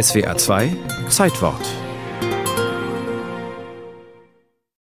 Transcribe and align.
SWA 0.00 0.38
2 0.38 0.74
Zeitwort 1.10 1.60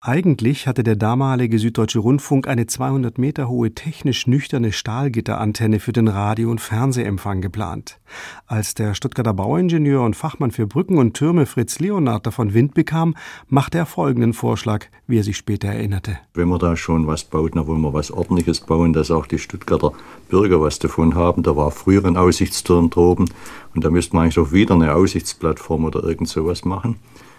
Eigentlich 0.08 0.66
hatte 0.66 0.82
der 0.84 0.96
damalige 0.96 1.58
Süddeutsche 1.58 1.98
Rundfunk 1.98 2.48
eine 2.48 2.66
200 2.66 3.18
Meter 3.18 3.48
hohe 3.48 3.74
technisch 3.74 4.26
nüchterne 4.26 4.72
Stahlgitterantenne 4.72 5.80
für 5.80 5.92
den 5.92 6.08
Radio- 6.08 6.50
und 6.50 6.60
Fernsehempfang 6.62 7.42
geplant. 7.42 8.00
Als 8.46 8.72
der 8.74 8.94
Stuttgarter 8.94 9.34
Bauingenieur 9.34 10.02
und 10.02 10.16
Fachmann 10.16 10.50
für 10.50 10.66
Brücken 10.66 10.96
und 10.96 11.12
Türme 11.12 11.44
Fritz 11.44 11.78
Leonard 11.78 12.26
davon 12.26 12.54
Wind 12.54 12.72
bekam, 12.72 13.16
machte 13.48 13.76
er 13.76 13.84
folgenden 13.86 14.32
Vorschlag, 14.32 14.86
wie 15.06 15.18
er 15.18 15.24
sich 15.24 15.36
später 15.36 15.68
erinnerte. 15.68 16.18
Wenn 16.32 16.48
man 16.48 16.58
da 16.58 16.74
schon 16.74 17.06
was 17.06 17.24
baut, 17.24 17.54
dann 17.54 17.66
wollen 17.66 17.82
wir 17.82 17.92
was 17.92 18.10
Ordentliches 18.10 18.60
bauen, 18.60 18.94
dass 18.94 19.10
auch 19.10 19.26
die 19.26 19.38
Stuttgarter 19.38 19.92
Bürger 20.30 20.60
was 20.60 20.78
davon 20.78 21.16
haben. 21.16 21.42
Da 21.42 21.54
war 21.54 21.70
früher 21.70 22.04
ein 22.06 22.16
Aussichtsturm 22.16 22.88
droben 22.88 23.28
und 23.78 23.84
da 23.84 23.90
müsste 23.90 24.16
man 24.16 24.24
eigentlich 24.24 24.40
auch 24.40 24.50
wieder 24.50 24.74
eine 24.74 24.92
Aussichtsplattform 24.92 25.84
oder 25.84 26.02
irgend 26.02 26.28
sowas 26.28 26.64
machen. 26.64 26.96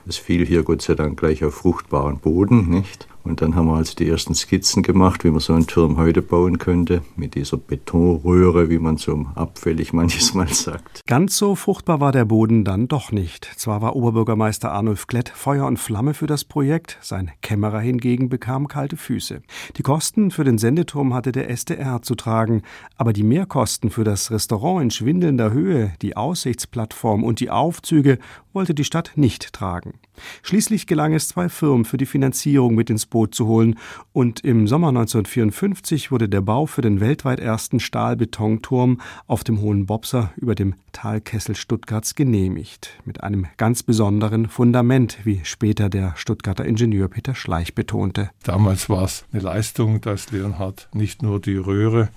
Es 0.08 0.16
fiel 0.16 0.46
hier 0.46 0.64
Gott 0.64 0.82
sei 0.82 0.96
Dank 0.96 1.20
gleich 1.20 1.44
auf 1.44 1.54
fruchtbaren 1.54 2.20
Boden, 2.20 2.70
nicht? 2.70 3.10
Und 3.24 3.42
dann 3.42 3.56
haben 3.56 3.68
wir 3.68 3.76
also 3.76 3.96
die 3.96 4.08
ersten 4.10 4.34
Skizzen 4.34 4.82
gemacht, 4.82 5.24
wie 5.24 5.30
man 5.30 5.40
so 5.40 5.54
einen 5.54 5.68
Turm 5.68 5.98
heute 5.98 6.22
bauen 6.22 6.58
könnte, 6.58 7.02
mit 7.16 7.36
dieser 7.36 7.58
Betonröhre, 7.58 8.70
wie 8.70 8.80
man 8.80 8.98
so 8.98 9.26
abfällig 9.36 9.94
manches 9.94 10.34
Mal 10.34 10.48
sagt. 10.48 11.06
Ganz 11.06 11.38
so 11.38 11.56
fruchtbar 11.56 12.00
war 12.00 12.12
der 12.12 12.26
Boden 12.26 12.64
dann 12.64 12.88
doch 12.88 13.12
nicht. 13.12 13.46
Zwar 13.58 13.82
war 13.82 13.96
Oberbürgermeister 13.96 14.72
Arnulf 14.72 15.08
Klett 15.08 15.30
Feuer 15.30 15.66
und 15.66 15.78
Flamme 15.78 16.14
für 16.14 16.28
das 16.28 16.44
Projekt, 16.44 16.98
sein 17.02 17.32
Kämmerer 17.42 17.80
hingegen 17.80 18.30
bekam 18.30 18.68
kalte 18.68 18.98
Füße. 18.98 19.42
Die 19.78 19.84
Kosten 19.84 20.32
für 20.32 20.44
den 20.44 20.58
Sendeturm 20.58 21.14
hatte 21.14 21.32
der 21.32 21.50
SDR 21.50 22.02
zu 22.02 22.16
tragen, 22.16 22.64
aber 22.96 23.14
die 23.14 23.24
Mehrkosten 23.24 23.90
für 23.90 24.04
das 24.04 24.32
Restaurant 24.32 24.84
in 24.84 24.92
schwindelnder 24.92 25.52
Höhe, 25.52 25.94
die 26.02 26.16
Aussichtsplattform 26.16 27.24
und 27.24 27.40
die 27.40 27.50
Aufzüge 27.50 28.20
wollte 28.54 28.74
die 28.74 28.84
Stadt 28.84 29.12
nicht 29.16 29.54
tragen. 29.54 29.94
Schließlich 30.44 30.88
gelang 30.88 31.14
es 31.14 31.28
zwei 31.28 31.50
Firmen 31.50 31.86
für 31.86 31.98
die 31.98 32.06
Finanzierung 32.06 32.76
mit 32.76 32.90
ins 32.90 33.06
Boot 33.06 33.36
zu 33.36 33.48
holen 33.48 33.78
und 34.14 34.42
im 34.42 34.68
Sommer 34.68 34.90
1954 34.90 36.12
wurde 36.12 36.30
der 36.30 36.42
Bau 36.42 36.66
für 36.66 36.82
den 36.82 37.00
weltweit 37.00 37.40
ersten 37.40 37.80
Stahlbetonturm 37.80 39.02
auf 39.28 39.44
dem 39.44 39.62
Hohen 39.62 39.86
Bobser 39.86 40.32
über 40.38 40.56
dem 40.56 40.76
Talkessel 40.92 41.56
Stuttgarts 41.56 42.16
genehmigt. 42.16 42.98
Mit 43.06 43.24
einem 43.24 43.48
ganz 43.58 43.84
besonderen 43.84 44.48
Fundament, 44.48 45.20
wie 45.24 45.42
später 45.44 45.90
der 45.90 46.14
Stuttgarter 46.16 46.66
Ingenieur 46.66 47.08
Peter 47.08 47.36
Schleich 47.36 47.76
betonte. 47.76 48.30
Damals 48.44 48.90
war 48.90 49.04
es 49.04 49.26
eine 49.32 49.42
Leistung, 49.42 50.02
dass 50.02 50.32
Leonhard 50.32 50.90
nicht 50.94 51.22
nur 51.22 51.40
die 51.40 51.58
Röhre 51.58 52.10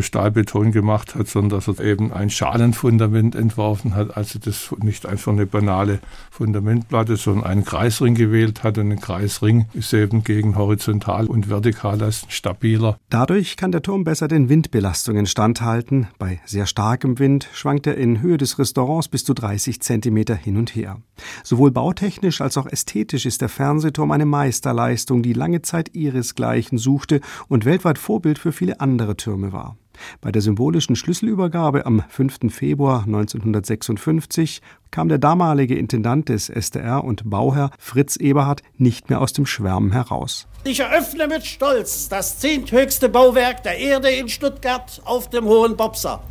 Stahlbeton 0.00 0.72
gemacht 0.72 1.14
hat, 1.14 1.28
sondern 1.28 1.58
dass 1.58 1.68
er 1.68 1.84
eben 1.84 2.12
ein 2.12 2.30
Schalenfundament 2.30 3.34
entworfen 3.34 3.94
hat, 3.94 4.16
also 4.16 4.38
das 4.38 4.74
nicht 4.82 5.06
einfach 5.06 5.32
eine 5.32 5.46
banale 5.46 6.00
Fundamentplatte, 6.30 7.16
sondern 7.16 7.44
einen 7.44 7.64
Kreisring 7.64 8.14
gewählt 8.14 8.62
hat. 8.62 8.78
Und 8.78 8.92
ein 8.92 9.00
Kreisring 9.00 9.66
ist 9.74 9.92
eben 9.92 10.24
gegen 10.24 10.56
horizontal 10.56 11.26
und 11.26 11.50
vertikal 11.50 12.00
stabiler. 12.28 12.98
Dadurch 13.10 13.56
kann 13.56 13.72
der 13.72 13.82
Turm 13.82 14.04
besser 14.04 14.28
den 14.28 14.48
Windbelastungen 14.48 15.26
standhalten. 15.26 16.08
Bei 16.18 16.40
sehr 16.46 16.66
starkem 16.66 17.18
Wind 17.18 17.48
schwankt 17.52 17.86
er 17.86 17.96
in 17.96 18.22
Höhe 18.22 18.38
des 18.38 18.58
Restaurants 18.58 19.08
bis 19.08 19.24
zu 19.24 19.34
30 19.34 19.80
Zentimeter 19.82 20.34
hin 20.34 20.56
und 20.56 20.74
her. 20.74 20.98
Sowohl 21.44 21.70
bautechnisch 21.70 22.40
als 22.40 22.56
auch 22.56 22.66
ästhetisch 22.66 23.26
ist 23.26 23.40
der 23.40 23.48
Fernsehturm 23.48 24.10
eine 24.10 24.26
Meisterleistung, 24.26 25.22
die 25.22 25.32
lange 25.32 25.62
Zeit 25.62 25.94
ihresgleichen 25.94 26.78
suchte 26.78 27.20
und 27.48 27.64
weltweit 27.64 27.98
Vorbild 27.98 28.38
für 28.38 28.52
viele 28.52 28.80
andere 28.80 29.16
Türme 29.16 29.52
war. 29.52 29.76
Bei 30.20 30.32
der 30.32 30.42
symbolischen 30.42 30.96
Schlüsselübergabe 30.96 31.86
am 31.86 32.02
5. 32.08 32.52
Februar 32.52 33.04
1956 33.06 34.60
kam 34.90 35.08
der 35.08 35.18
damalige 35.18 35.76
Intendant 35.76 36.28
des 36.28 36.48
SDR 36.48 37.04
und 37.04 37.28
Bauherr 37.28 37.70
Fritz 37.78 38.16
Eberhard 38.16 38.62
nicht 38.76 39.10
mehr 39.10 39.20
aus 39.20 39.32
dem 39.32 39.46
Schwärmen 39.46 39.92
heraus. 39.92 40.46
Ich 40.64 40.80
eröffne 40.80 41.26
mit 41.26 41.46
Stolz 41.46 42.08
das 42.08 42.38
zehnthöchste 42.38 43.08
Bauwerk 43.08 43.62
der 43.62 43.78
Erde 43.78 44.10
in 44.10 44.28
Stuttgart 44.28 45.00
auf 45.04 45.30
dem 45.30 45.44
Hohen 45.44 45.76
Bobser. 45.76 46.22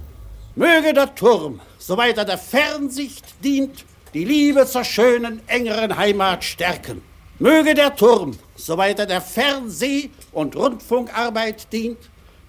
Möge 0.56 0.94
der 0.94 1.16
Turm, 1.16 1.62
soweit 1.78 2.18
er 2.18 2.25
der 2.25 2.38
Fernsicht 2.38 3.24
dient, 3.44 3.85
die 4.13 4.25
Liebe 4.25 4.66
zur 4.66 4.84
schönen, 4.84 5.41
engeren 5.47 5.96
Heimat 5.96 6.44
stärken. 6.44 7.02
Möge 7.38 7.74
der 7.74 7.96
Turm, 7.96 8.31
soweit 8.56 9.00
er 9.00 9.06
der 9.06 9.22
Fernseh- 9.22 10.09
und 10.34 10.56
Rundfunkarbeit 10.58 11.72
dient, 11.72 11.97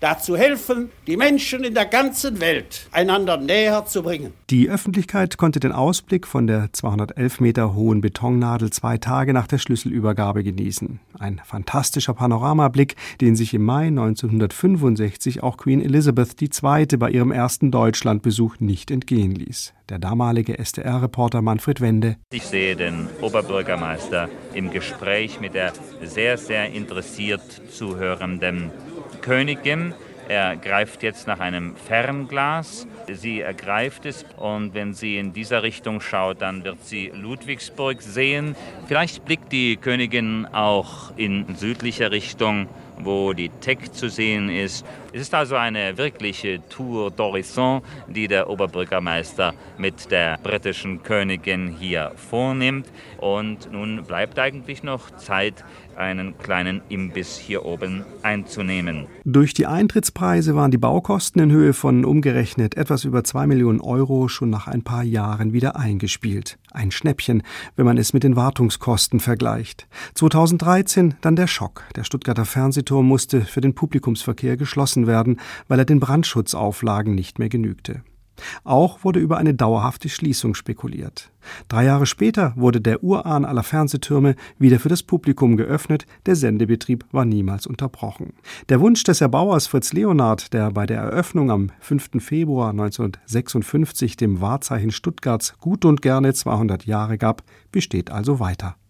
dazu 0.00 0.36
helfen, 0.36 0.90
die 1.06 1.16
Menschen 1.16 1.62
in 1.62 1.74
der 1.74 1.86
ganzen 1.86 2.40
Welt 2.40 2.88
einander 2.90 3.36
näher 3.36 3.84
zu 3.86 4.02
bringen. 4.02 4.32
Die 4.48 4.68
Öffentlichkeit 4.68 5.36
konnte 5.36 5.60
den 5.60 5.72
Ausblick 5.72 6.26
von 6.26 6.46
der 6.46 6.72
211 6.72 7.40
Meter 7.40 7.74
hohen 7.74 8.00
Betonnadel 8.00 8.70
zwei 8.70 8.98
Tage 8.98 9.32
nach 9.32 9.46
der 9.46 9.58
Schlüsselübergabe 9.58 10.42
genießen. 10.42 11.00
Ein 11.18 11.40
fantastischer 11.44 12.14
Panoramablick, 12.14 12.96
den 13.20 13.36
sich 13.36 13.54
im 13.54 13.64
Mai 13.64 13.88
1965 13.88 15.42
auch 15.42 15.58
Queen 15.58 15.82
Elizabeth 15.82 16.40
II. 16.40 16.86
bei 16.96 17.10
ihrem 17.10 17.30
ersten 17.30 17.70
Deutschlandbesuch 17.70 18.58
nicht 18.58 18.90
entgehen 18.90 19.34
ließ. 19.34 19.74
Der 19.90 19.98
damalige 19.98 20.58
SDR-Reporter 20.58 21.42
Manfred 21.42 21.80
Wende. 21.80 22.16
Ich 22.32 22.44
sehe 22.44 22.76
den 22.76 23.08
Oberbürgermeister 23.20 24.28
im 24.54 24.70
Gespräch 24.70 25.40
mit 25.40 25.54
der 25.54 25.72
sehr, 26.04 26.38
sehr 26.38 26.72
interessiert 26.72 27.42
zuhörenden 27.70 28.70
Königin. 29.20 29.94
Er 30.28 30.56
greift 30.56 31.02
jetzt 31.02 31.26
nach 31.26 31.40
einem 31.40 31.74
Fernglas. 31.74 32.86
Sie 33.12 33.40
ergreift 33.40 34.06
es 34.06 34.24
und 34.36 34.74
wenn 34.74 34.94
sie 34.94 35.18
in 35.18 35.32
dieser 35.32 35.64
Richtung 35.64 36.00
schaut, 36.00 36.40
dann 36.40 36.62
wird 36.62 36.84
sie 36.84 37.10
Ludwigsburg 37.12 38.00
sehen. 38.00 38.54
Vielleicht 38.86 39.24
blickt 39.24 39.50
die 39.50 39.76
Königin 39.76 40.46
auch 40.46 41.16
in 41.16 41.56
südlicher 41.56 42.12
Richtung, 42.12 42.68
wo 43.04 43.32
die 43.32 43.48
Tech 43.60 43.92
zu 43.92 44.08
sehen 44.08 44.48
ist. 44.48 44.84
Es 45.12 45.22
ist 45.22 45.34
also 45.34 45.56
eine 45.56 45.98
wirkliche 45.98 46.60
Tour 46.68 47.10
d'Horizon, 47.10 47.82
die 48.08 48.28
der 48.28 48.48
Oberbürgermeister 48.48 49.54
mit 49.78 50.10
der 50.10 50.38
britischen 50.42 51.02
Königin 51.02 51.74
hier 51.78 52.12
vornimmt. 52.14 52.86
Und 53.18 53.72
nun 53.72 54.04
bleibt 54.04 54.38
eigentlich 54.38 54.82
noch 54.82 55.10
Zeit, 55.16 55.64
einen 55.96 56.38
kleinen 56.38 56.80
Imbiss 56.88 57.36
hier 57.36 57.64
oben 57.64 58.04
einzunehmen. 58.22 59.06
Durch 59.24 59.52
die 59.54 59.66
Eintrittspreise 59.66 60.56
waren 60.56 60.70
die 60.70 60.78
Baukosten 60.78 61.42
in 61.42 61.50
Höhe 61.52 61.72
von 61.72 62.04
umgerechnet 62.04 62.76
etwas 62.76 63.04
über 63.04 63.22
zwei 63.22 63.46
Millionen 63.46 63.80
Euro 63.80 64.28
schon 64.28 64.50
nach 64.50 64.66
ein 64.66 64.82
paar 64.82 65.02
Jahren 65.02 65.52
wieder 65.52 65.76
eingespielt. 65.76 66.58
Ein 66.72 66.90
Schnäppchen, 66.90 67.42
wenn 67.76 67.84
man 67.84 67.98
es 67.98 68.12
mit 68.12 68.22
den 68.22 68.36
Wartungskosten 68.36 69.18
vergleicht. 69.20 69.88
2013 70.14 71.14
dann 71.20 71.36
der 71.36 71.46
Schock. 71.46 71.84
Der 71.96 72.04
Stuttgarter 72.04 72.44
Fernsehturm 72.44 73.06
musste 73.06 73.40
für 73.42 73.60
den 73.60 73.74
Publikumsverkehr 73.74 74.56
geschlossen 74.56 75.06
werden, 75.06 75.40
weil 75.68 75.80
er 75.80 75.84
den 75.84 76.00
Brandschutzauflagen 76.00 77.14
nicht 77.14 77.38
mehr 77.38 77.48
genügte. 77.48 78.02
Auch 78.64 79.04
wurde 79.04 79.20
über 79.20 79.38
eine 79.38 79.54
dauerhafte 79.54 80.08
Schließung 80.08 80.54
spekuliert. 80.54 81.30
Drei 81.68 81.84
Jahre 81.84 82.06
später 82.06 82.52
wurde 82.56 82.80
der 82.80 83.02
Urahn 83.02 83.44
aller 83.44 83.62
Fernsehtürme 83.62 84.34
wieder 84.58 84.78
für 84.78 84.88
das 84.88 85.02
Publikum 85.02 85.56
geöffnet, 85.56 86.06
der 86.26 86.36
Sendebetrieb 86.36 87.04
war 87.12 87.24
niemals 87.24 87.66
unterbrochen. 87.66 88.34
Der 88.68 88.80
Wunsch 88.80 89.02
des 89.04 89.20
Erbauers 89.20 89.66
Fritz 89.66 89.92
Leonard, 89.92 90.52
der 90.52 90.70
bei 90.70 90.86
der 90.86 91.00
Eröffnung 91.00 91.50
am 91.50 91.70
5. 91.80 92.10
Februar 92.18 92.70
1956 92.70 94.16
dem 94.16 94.40
Wahrzeichen 94.40 94.90
Stuttgarts 94.90 95.54
gut 95.58 95.84
und 95.84 96.02
gerne 96.02 96.34
200 96.34 96.86
Jahre 96.86 97.18
gab, 97.18 97.42
besteht 97.72 98.10
also 98.10 98.40
weiter. 98.40 98.76